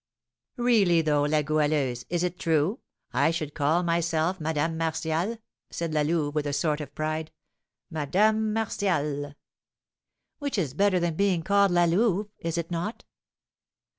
[0.57, 2.79] '""Really though, La Goualeuse, is it true?
[3.13, 5.37] I should call myself Madame Martial,"
[5.69, 7.31] said La Louve, with a sort of pride,
[7.91, 9.35] "Madame Martial!"
[10.39, 13.03] "Which is better than being called La Louve, is it not?"